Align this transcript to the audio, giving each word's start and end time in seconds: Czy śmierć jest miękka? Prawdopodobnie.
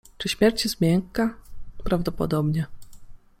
Czy 0.17 0.29
śmierć 0.29 0.63
jest 0.63 0.81
miękka? 0.81 1.33
Prawdopodobnie. 1.83 2.65